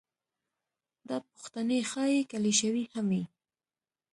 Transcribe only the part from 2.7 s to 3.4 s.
هم وي.